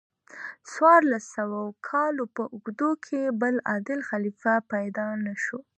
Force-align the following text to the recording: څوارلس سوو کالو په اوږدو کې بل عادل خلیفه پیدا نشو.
څوارلس 0.71 1.23
سوو 1.35 1.61
کالو 1.87 2.23
په 2.35 2.43
اوږدو 2.53 2.91
کې 3.05 3.21
بل 3.41 3.55
عادل 3.69 3.99
خلیفه 4.09 4.53
پیدا 4.71 5.07
نشو. 5.25 5.59